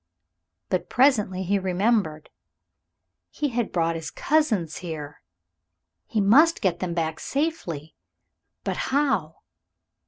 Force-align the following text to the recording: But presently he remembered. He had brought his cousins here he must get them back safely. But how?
But 0.69 0.89
presently 0.89 1.43
he 1.43 1.59
remembered. 1.59 2.31
He 3.29 3.49
had 3.49 3.71
brought 3.71 3.93
his 3.95 4.09
cousins 4.09 4.77
here 4.77 5.21
he 6.07 6.19
must 6.19 6.59
get 6.59 6.79
them 6.79 6.95
back 6.95 7.19
safely. 7.19 7.93
But 8.63 8.77
how? 8.89 9.41